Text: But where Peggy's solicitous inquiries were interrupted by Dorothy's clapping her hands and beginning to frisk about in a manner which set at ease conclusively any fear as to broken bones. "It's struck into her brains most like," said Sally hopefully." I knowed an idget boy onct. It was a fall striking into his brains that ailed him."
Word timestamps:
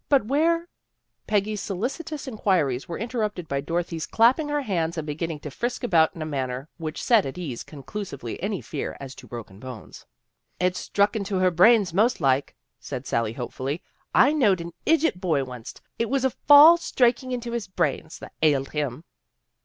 But 0.09 0.25
where 0.25 0.67
Peggy's 1.27 1.61
solicitous 1.61 2.27
inquiries 2.27 2.87
were 2.89 2.97
interrupted 2.97 3.47
by 3.47 3.61
Dorothy's 3.61 4.07
clapping 4.07 4.49
her 4.49 4.63
hands 4.63 4.97
and 4.97 5.05
beginning 5.05 5.41
to 5.41 5.51
frisk 5.51 5.83
about 5.83 6.15
in 6.15 6.23
a 6.23 6.25
manner 6.25 6.67
which 6.77 7.03
set 7.03 7.23
at 7.23 7.37
ease 7.37 7.61
conclusively 7.61 8.41
any 8.41 8.61
fear 8.61 8.97
as 8.99 9.13
to 9.13 9.27
broken 9.27 9.59
bones. 9.59 10.07
"It's 10.59 10.79
struck 10.79 11.15
into 11.15 11.37
her 11.37 11.51
brains 11.51 11.93
most 11.93 12.19
like," 12.19 12.55
said 12.79 13.05
Sally 13.05 13.33
hopefully." 13.33 13.83
I 14.25 14.33
knowed 14.33 14.59
an 14.59 14.71
idget 14.87 15.21
boy 15.21 15.43
onct. 15.43 15.81
It 15.99 16.09
was 16.09 16.25
a 16.25 16.31
fall 16.31 16.77
striking 16.77 17.31
into 17.31 17.51
his 17.51 17.67
brains 17.67 18.17
that 18.17 18.33
ailed 18.41 18.69
him." 18.71 19.03